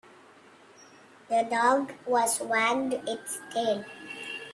The 1.29 1.43
dog 1.47 1.93
was 2.07 2.39
wagged 2.41 3.07
its 3.07 3.37
tail. 3.53 3.85